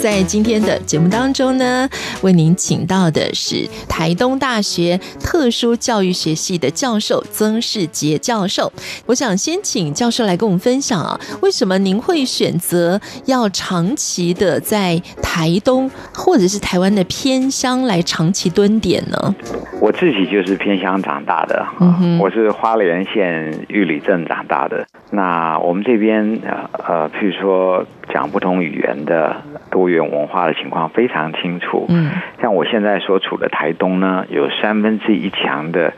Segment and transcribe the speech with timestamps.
[0.00, 1.86] 在今天的节目当中呢，
[2.22, 8.72] 为您请到的是台东大学特殊教育学系的教授曾世杰教授。
[9.04, 19.34] 我想先请教授来跟我们分享啊，为什么您会选择要长期的在台东或者是台湾的偏乡来长期蹲点呢？
[19.80, 24.86] 我自己就是偏乡长大的，嗯，我是花莲县玉里镇长大的。
[25.10, 29.36] 那我们这边呃呃，譬如说讲不同语言的。
[29.70, 31.86] 多元文化的情况非常清楚。
[31.88, 32.10] 嗯，
[32.42, 35.92] 像我现在所处的台东呢，有三分之一强的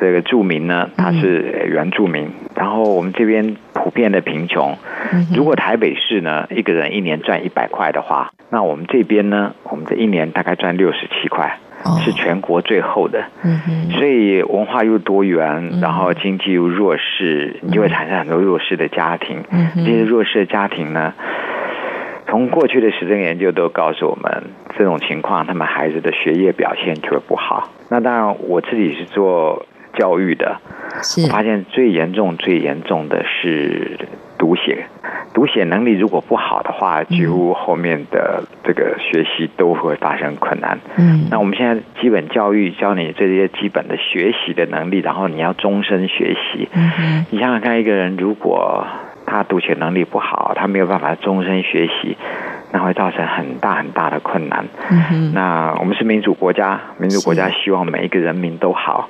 [0.00, 2.30] 这个住民呢，他是原住民。
[2.54, 4.76] 然后我们这边普遍的贫穷。
[5.34, 11.58] 如果台北市呢，一个人一年赚一百块的话，那我们这边呢，我们这一年大概赚六十七块，
[12.04, 13.24] 是全国最后的。
[13.44, 19.44] 嗯，所以文化又多元，然后经济又弱势，你就会产生很多弱势的家庭。
[19.50, 21.14] 嗯，这些弱势的家庭呢，
[22.30, 24.44] 从过去的实证研究都告诉我们，
[24.76, 27.70] 这种情况，他们孩子的学业表现就会不好。
[27.88, 30.58] 那当然，我自己是做教育的，
[31.24, 33.98] 我发现最严重、最严重的是
[34.36, 34.84] 读写。
[35.34, 40.78] 读写能力如果不好的话，几乎后面的这个学习都会发生困难。
[40.96, 46.68] 嗯，那我们现在基本教育教你这些基本的学习的能力，然后你要终身学习。
[46.74, 48.86] 嗯，你想想看，一个人如果
[49.28, 52.16] 他读写能力不好，他没有办法终身学习，
[52.72, 54.64] 那会造成很大很大的困难。
[54.90, 59.08] 嗯、那我们是民主国家，民主国家希望每一个人民都好，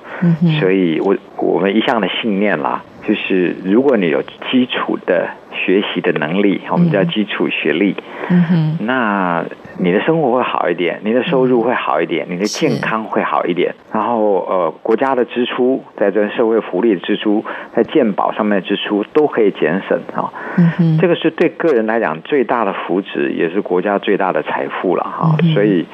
[0.61, 5.29] 所以我我们一向的信念啦，就是如果你有基础的。
[5.67, 7.97] 学习的能力，我们叫基础学历。
[8.31, 9.45] 嗯哼，那
[9.81, 13.75] 你的生活会好一点，你的收入会好一点，你的健康会好一点。
[13.93, 17.45] 然后，呃，国家的支出，在这社会福利的支出，
[17.75, 20.33] 在健保上面的支出都可以减省啊。
[20.59, 25.37] 嗯哼，这个是对个人来讲最大的福祉，也是国家最大的财富了哈。
[25.55, 25.87] 所以，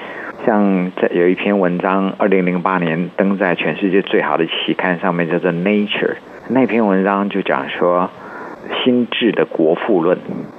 [0.47, 5.89] 像在有一篇文章，二零零八年登在全世界最好的期刊上面，叫做《Nature》。
[6.49, 8.09] 那篇文章就讲说。
[8.83, 10.19] 心智的国富论，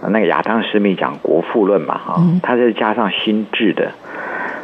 [0.09, 3.91] 那个亚当·斯密讲国富论嘛，哈，他是加上心智的。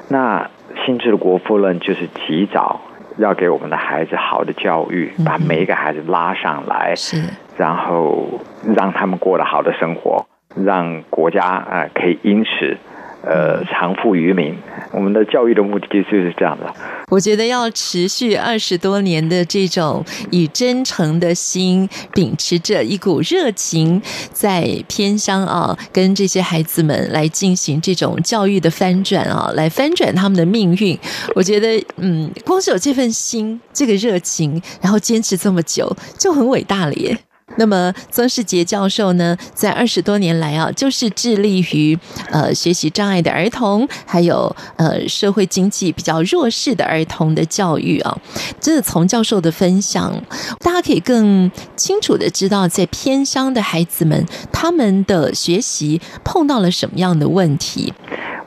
[0.09, 0.49] 那
[0.85, 2.81] 心智的国富论就是及早
[3.17, 7.21] 要给我们的孩子好的教育，把每一个孩子拉上来，是，
[7.57, 8.27] 然后
[8.75, 10.25] 让他们过得好的生活，
[10.55, 12.77] 让国家啊可以因此。
[13.23, 14.55] 呃，长富于民，
[14.91, 16.73] 我们的教育的目的就是这样的。
[17.09, 24.01] 我觉得要持续二十多年的这种以真诚的心，秉持着一股热情，
[24.33, 30.97] 在偏乡啊，跟这些孩子们来进行这种教育的翻转啊，来翻转他们的命运。
[31.35, 37.15] 我觉得，嗯，光是有这份心，这个热情，然后坚持这么久，就很伟大了耶。
[37.57, 41.97] 那么曾世杰教授呢，在二十多年来啊，就是致力于
[42.29, 48.17] 呃学习障碍的儿童，还有呃社会经济比较弱势的儿童的教育啊。
[48.59, 50.21] 这从教授的分享，
[50.59, 57.93] 大家可以更清楚的知道，在偏乡的孩子们，他们的学习碰到了什么样的问题。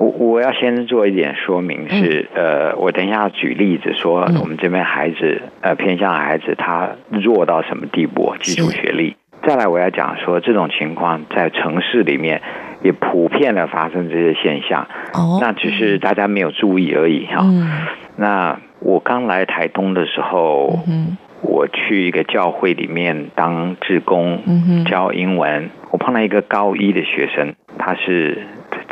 [0.05, 9.17] 我我要先做一点说明是，呃，我等一下举例子说，我们这边孩子，呃，偏向孩子他弱到什么地步，基础学历。
[9.47, 12.43] 再来，我要讲说这种情况在城市里面
[12.83, 17.45] 也普遍的发生这些现象，哦，那只是大家没有注意而已哈。
[18.17, 24.41] 那我刚来台东的时候，嗯我去一个教会里面当志工，
[24.87, 28.43] 教英文，我碰到一个高一的学生，他是。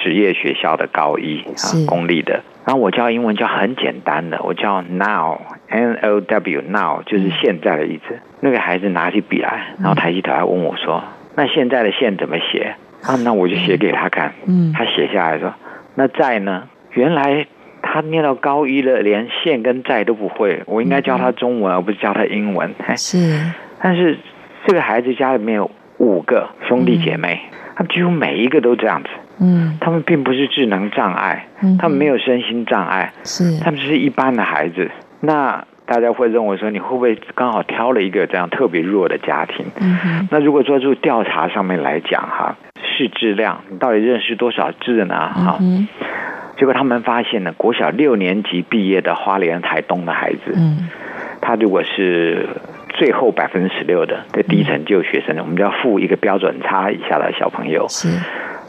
[0.03, 2.43] 职业学校的高一啊，公立的。
[2.65, 5.39] 然后我教英文教很简单的，我教 now
[5.69, 8.19] n o w now 就是现在的意思。
[8.41, 11.03] 那个孩子拿起笔来，然后抬起头来问我说
[11.37, 14.33] ：“那现在的现怎么写？”啊，那我就写给他看。
[14.47, 15.55] 嗯，他写下来说
[15.97, 17.47] ：“那在呢？”原来
[17.83, 20.63] 他念到高一了，连现跟在都不会。
[20.67, 22.73] 我应该教他中文，而不是教他英文。
[22.97, 23.41] 是，
[23.81, 24.19] 但是
[24.67, 27.41] 这个孩子家里面有五个兄弟姐妹，
[27.75, 29.09] 他几乎每一个都这样子。
[29.43, 34.91] 嗯，他们并不是智能障碍，嗯，他们没有身心障碍，是，他们只是一般的孩子。
[35.21, 39.67] 那大家会认为说，你会不会刚好挑了一个这样特别弱的家庭？
[39.81, 42.57] 嗯，那如果做出调查上面来讲，哈，
[42.97, 45.15] 是质量，你到底认识多少字呢？
[45.15, 45.89] 哈、嗯，
[46.57, 50.89] 结果他们发现呢，国小六年级毕业的花莲台东的孩子，嗯，
[51.41, 52.49] 他如果是
[52.91, 58.09] 最后百分之十六的的低成就学生，嗯、我们就要负一个标准差以下的小朋友，是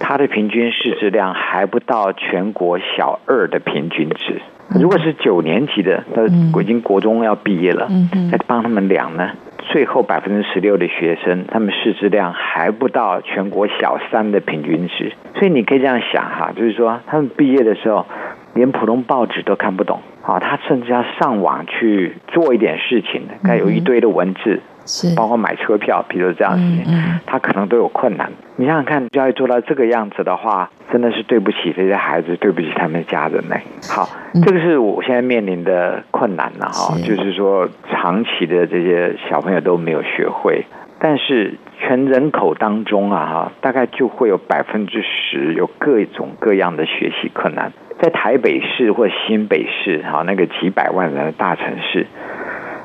[0.06, 4.42] 他的平均市值量还不到全国小二的平均值。
[4.70, 6.24] 嗯、如果是九年级的，他
[6.62, 7.90] 已经国中要毕业了，
[8.30, 9.32] 再帮他们量呢？
[9.72, 18.06] 最后百分之十六的学生，他们市值量还不到全国小三的平均值，所以你可以这样想哈，就是说他们毕业的时候，
[18.54, 24.62] 连普通报纸都看不懂，啊，他甚至要上网去做一点事情，该有一堆的文字。
[24.86, 28.30] 是，包括买车票，比如这样子，嗯嗯、他可能都有困难。
[28.58, 33.56] 你想想看，教育做到这个样子的话，真的是对不起这些孩子，对不起他们的家人呢。
[33.90, 40.66] 好，嗯、这个是我现在面临的困难了哈，是就是说长期的这些小朋友都没有学会，
[41.00, 47.72] 但是全人口当中啊哈，大概就会有百分之十有各种各样的学习困难，
[48.04, 52.06] 在台北市或新北市哈那个几百万人的大城市。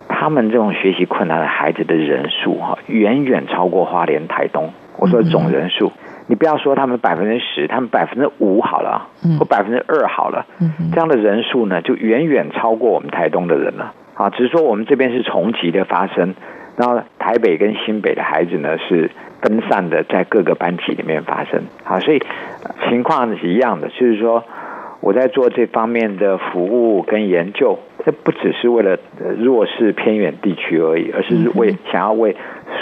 [0.08, 4.72] 他们这种学习困难的孩子的人数哈，远远超过花莲、台东。
[4.96, 5.92] 我说总人数，
[6.28, 10.46] 你不要说他们百分之十，他们百分之五好了，或百分之二好了，
[10.92, 13.92] 这样的人数呢，就远远超过我们台东的人了。
[14.14, 16.34] 啊，只是说我们这边是重级的发生，
[16.76, 19.10] 然后台北跟新北的孩子呢是
[19.42, 21.64] 分散的在各个班级里面发生。
[21.84, 22.22] 好，所以
[22.88, 24.44] 情况是一样的，就是说。
[25.08, 28.98] 我在做这方面的服务跟研究，这不只是为了
[29.38, 32.36] 弱势偏远地区而已，而是为想要为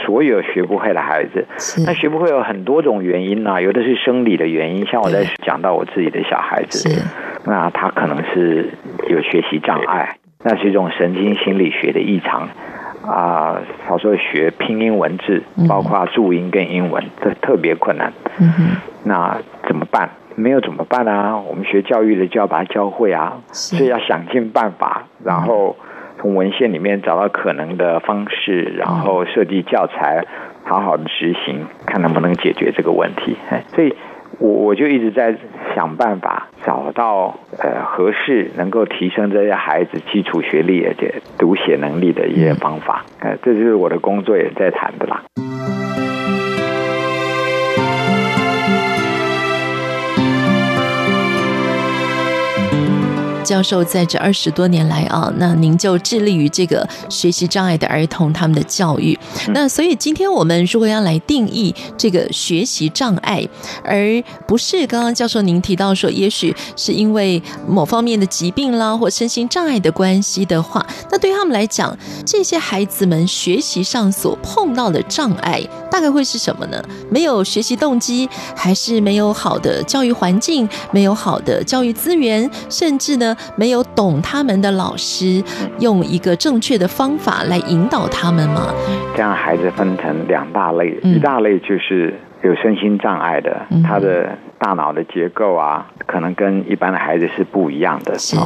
[0.04, 1.46] 所有学不会的孩子。
[1.86, 7.00] 那学不会有很多种原因啊，有的是生理的原因，像我在讲到我自己的小孩子，
[7.46, 8.70] 那他可能是
[9.08, 12.48] 有学习障碍，那是一种神经心理学的异常
[13.06, 13.62] 啊。
[13.86, 18.12] 小时候学拼音文字，包括注音跟英文，这特别困难。
[18.40, 19.38] 嗯那
[19.68, 20.10] 怎么办？
[20.36, 21.36] 没有怎么办啊？
[21.36, 25.74] 我们学教育的就要把它教会啊，所以要想尽办法，然后
[26.20, 30.24] 从文献里面找到可能的方式，然后设计教材，
[30.64, 33.36] 好好的执行，看能不能解决这个问题。
[33.68, 33.94] 所以
[34.38, 35.34] 我我就一直在
[35.74, 43.06] 想办法，找到呃合适能够提升这些孩子基础学历而且读写能力的一些方法。
[43.20, 45.22] 呃，这就是我的工作也在谈的啦。
[53.46, 59.16] 教授在这二十多年来啊，那您就致力于这个学习障碍的儿童他们的教育。
[59.50, 63.46] 那所以今天我们如果要来定义这个学习障碍，
[63.84, 71.96] 而不是刚刚教授您提到说，也许是因为某方面的疾病啦或身心障碍的关系的话，那对他们来讲，
[72.26, 75.62] 这些孩子们学习上所碰到的障碍
[75.96, 76.76] 大概会是什么呢？
[77.10, 83.34] 没有学习动机，还是没有好的教育环境，没有好的教育资源，甚至呢？
[83.56, 85.42] 没有懂他们的老师
[85.78, 88.74] 用一个正确的方法来引导他们吗？
[89.16, 98.18] 这样孩子分成两大类，一大类就是有身心障碍的，他的大脑的结构啊，可能跟一般的孩子是不一样的。
[98.18, 98.36] 是。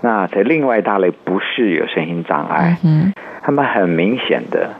[0.00, 3.12] 那在另外一大类不是有身心障碍，嗯，
[3.42, 4.70] 他们很明显的。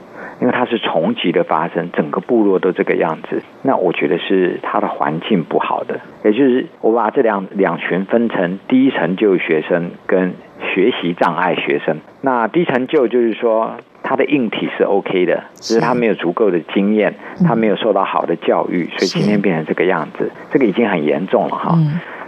[0.40, 6.00] 因为它是重级的发生，整个部落都这个样子，那我觉得是它的环境不好的。
[6.24, 10.32] 也就是我把这两两群分成低成就学生跟
[10.74, 11.98] 学习障碍学生。
[12.22, 17.14] 那低成就就是说他的硬体是 OK 的，只是他没有足够的经验，
[17.46, 21.78] 他没有受到好的教育，所以今天变成这个样子，这个已经很严重了哈。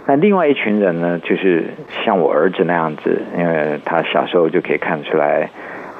[0.05, 1.65] 那另外一群人呢，就是
[2.05, 5.49] 像我儿子那样子，因为他小时候就可以看出来。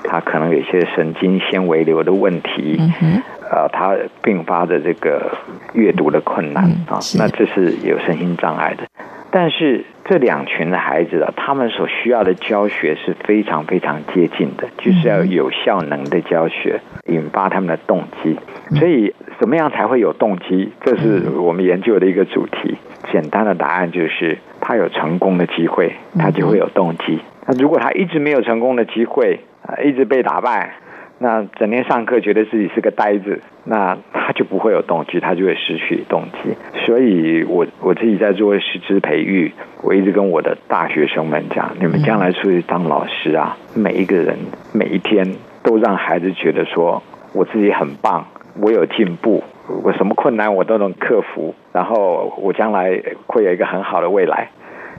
[0.04, 5.32] 他可能有一些神经纤维瘤的问题，嗯、呃，他并发的这个
[5.74, 8.84] 阅读的困难啊，嗯、那这是有身心障碍的。
[9.32, 18.38] 但是这两群的孩子啊，他们所需要的教学是非常非常接近的，就是要有效能的教学，引发他们的动机。
[18.78, 20.72] 所以，怎么样才会有动机？
[20.82, 22.78] 这是我们研究的一个主题。
[23.12, 27.20] 简单的答案就是，他有成功的机会，他就会有动机。
[27.48, 30.76] 那如果他一直没有成功的机会，啊，一直被打败，
[31.20, 36.56] 那整天上课觉得自己是个呆子，那他就不会有动机，他就会失去动机。
[36.86, 39.52] 所以我我自己在做师资培育，
[39.82, 44.38] 我一直跟我的大学生们讲，你们将来出去当老师啊，每一个人
[44.74, 47.02] 每一天都让孩子觉得说，
[47.34, 48.26] 我自己很棒，
[48.60, 49.44] 我有进步，
[49.84, 54.50] 我什么困难我都能克服，然后我将来会有一个很好的未来。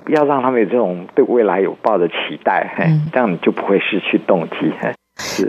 [0.08, 4.72] 要让他们有这种对未来有抱着期待，这样你就不会失去动机。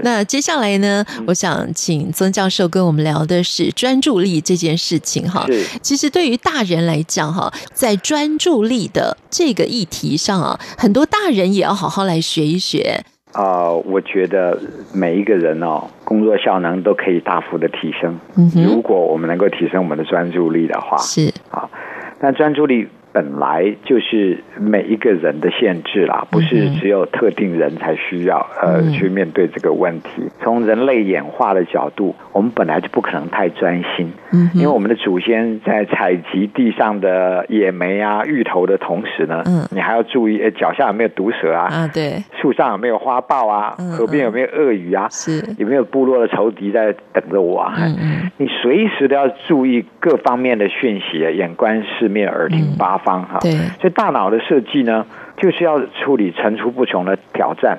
[0.03, 5.43] 那接下来呢，我想请曾教授跟我们聊的是专注力这件事情哈。
[5.47, 13.01] 是，其实对于大人来讲哈，在专注力的这个议题上啊，很多大人也要好好来学一学。
[13.33, 14.57] 啊、呃，我觉得
[14.93, 18.17] 每一个人哦，工作效能都可以大幅的提升。
[18.37, 21.67] 嗯哼，如果我们能够提升我们的专注力的话，是啊，
[22.19, 22.87] 但专注力。
[23.15, 30.23] 本来就是每一个人的限制啦，不是只有特定人才需要呃去面对这个问题。
[30.41, 41.69] 从人类演化的角度，我们本来就不可能太专心，嗯，因为我们的祖先在采集地上的野莓啊、芋头的同时呢，嗯，你还要注意，哎，脚下有没有毒蛇啊？
[41.71, 43.77] 啊，对，树上有没有花豹啊？
[43.97, 45.07] 河边有没有鳄鱼啊？
[45.09, 47.75] 是，有没有部落的仇敌在等着我啊？
[47.77, 53.23] 嗯嗯，你随时都要注意各方面的讯息啊，眼观四面，耳听八方。
[53.23, 55.05] 哈，对，所以大脑的设计呢，
[55.37, 57.77] 就是要处理层出不穷的挑战。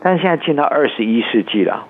[0.00, 1.84] 但是现在进到二十一世纪了，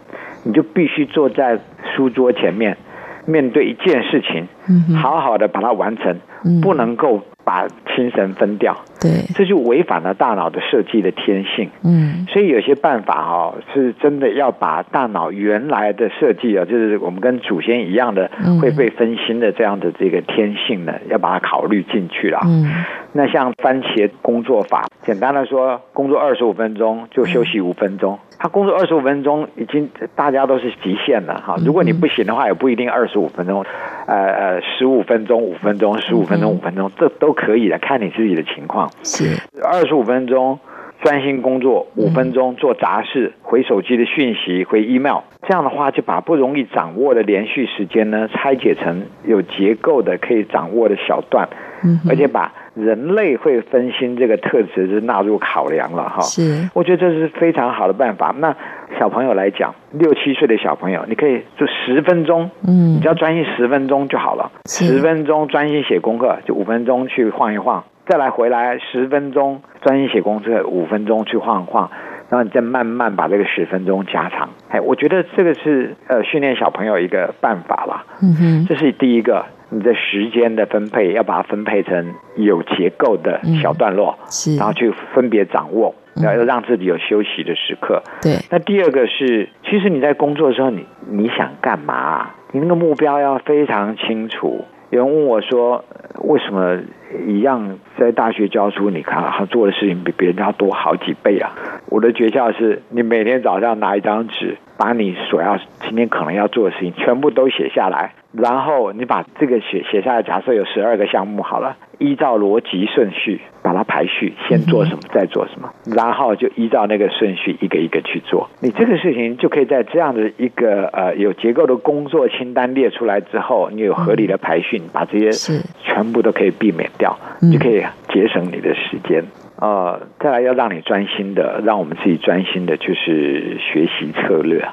[0.45, 1.59] 你就必须坐在
[1.95, 2.79] 书桌前面，
[3.27, 4.49] 面对一件事情，
[4.97, 6.19] 好好的把它完成，
[6.63, 8.75] 不能够把精神分掉。
[9.01, 11.71] 对，这就违反了大脑的设计的天性。
[11.85, 22.41] 嗯，所以有些办法哈，是真的要把大脑原来的设计啊，就是我们跟祖先一样的会被分心的这样的这个天性呢，要把它考虑进去了。
[22.45, 28.19] 嗯，那像番茄工作法，简单的说，工作二十五分钟就休息五分钟。
[28.41, 31.57] 他工作二十五分钟，已经大家都是极限了哈。
[31.67, 33.65] 如果你不行的话，也不一定二十五分钟，
[34.07, 38.88] 呃呃，十五分钟、五分钟、十五分钟、五分钟，这都可以的，看你自己的情况。
[39.03, 40.59] 是二十五分钟
[41.03, 45.21] 专心工作，五分钟做杂事，回手机的讯息，回 email。
[45.47, 51.49] 这样的话，就把不容易掌握的连续时间呢，拆解成有结构的可以掌握的小段，
[51.85, 52.53] 嗯而且把。
[52.75, 58.33] 人类会分心这个特质是纳入考量了哈，是，我觉得这是非常好的办法。
[58.39, 58.55] 那
[59.01, 71.91] 小朋友来讲，六七岁的小朋友，你可以就十分钟，嗯，你只要专心十分钟就好了，十分钟专心写功课，就五分钟去晃一晃，再来回来十分钟专心写功课，五分钟去晃一晃，
[72.31, 74.49] 然后你再慢慢把这个十分钟加长。
[74.71, 79.45] 哎，我觉得这个是呃训练小朋友一个办法吧，嗯哼，这是第一个。
[79.71, 88.03] 你的时间的分配要把它分配成有结构的小段落，嗯、是，然后去分别掌握，要要让自己有休息的时刻。
[88.23, 88.39] 对。
[88.51, 92.31] 那第二个是，其实你在工作的时候，你你想干嘛？
[92.53, 94.65] 你那个目标要非常清楚。
[94.91, 95.85] 有人问我说，
[96.23, 96.79] 为什么
[97.27, 101.53] 一样在大学教书，你看他做的事情比别人家多好几倍啊？
[101.91, 108.15] 我的诀窍是你每天早上拿一张纸，把你所要今天可能要做的事情全部都写下来。
[108.39, 118.49] 然后你把这个写写下来，假设有十二个项目好了，依照逻辑顺序把它排序，先做什么，再做什么，然后就依照那个顺序一个一个去做。
[118.61, 127.19] 你这个事情就可以在这样的一个呃有结构的工作清单列出来之后，你有合理的排序，你把这些全部都可以避免掉，
[127.53, 129.25] 就可以节省你的时间。
[129.61, 134.65] 呃，再来要让你专心的，让我们自己专心的，就是学习策略。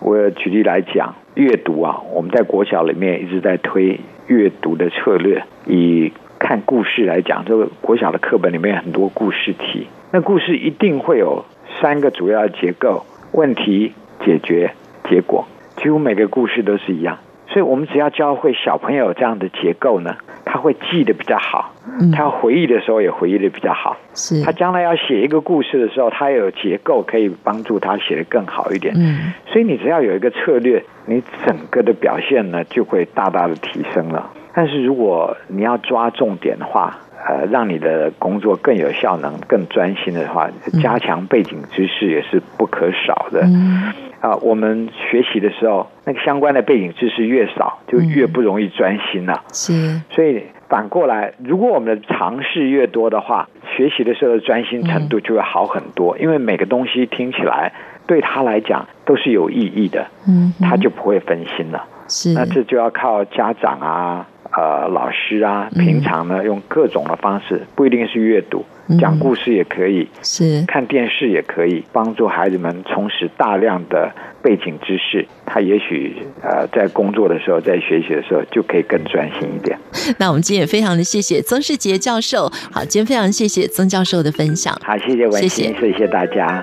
[0.00, 5.44] 我举例来讲，阅读啊，我们在国小里面一直在推阅读的策略。
[5.66, 11.44] 以看故事来讲，这个国小的课本里面很多故事题，那故事一定会有
[11.80, 13.92] 三个主要的结构：问题、
[14.24, 14.72] 解决、
[15.08, 15.46] 结果。
[15.76, 17.18] 几乎每个故事都是一样。
[17.48, 20.16] 所以我们只要教会小朋友这样的结构呢，
[20.54, 21.74] 他会记得比较好，
[22.14, 23.96] 他回忆的时候也回忆的比较好。
[24.14, 28.94] 是，他将来要写一个故事的时候，他有结构可以帮助他写的更好一点。
[28.96, 34.30] 嗯，所以你只要有一个策略，你整个的表现呢就会大大的提升了。
[34.54, 36.96] 但是如果你要抓重点的话，
[37.26, 40.48] 呃，让你的工作更有效能、更专心的话，
[40.80, 43.40] 加强背景知识也是不可少的。
[43.42, 43.92] 嗯。
[44.24, 49.44] 啊，我们学习的时候，那个相关的背景知识越少，就越不容易专心了。
[49.52, 56.16] 是，所以反过来，如果我们的尝试越多的话，学习的时候的专心程度就会好很多。
[56.16, 57.74] 因为每个东西听起来
[58.06, 61.84] 对他来讲都是有意义的，嗯，他就不会分心了。
[62.08, 64.26] 是，那这就要靠家长啊。
[64.56, 68.64] 呃，老师啊，平常呢，用各种的方式，不一定是阅读，
[69.00, 75.26] 讲故事也可以，是看电视也可以，帮助孩子们充实大量的背景知识。
[75.44, 79.76] 他也许呃，在工作的时候，在学习的时候，就可以更专心一点。
[80.18, 84.72] 那我们今天也非常的谢谢曾世杰教授，好，今天非常谢谢曾教授的分享。
[84.84, 86.60] 好，谢谢文心，谢谢，谢谢大家。